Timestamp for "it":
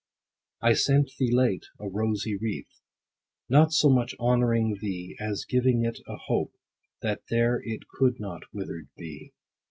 5.85-5.99, 7.63-7.87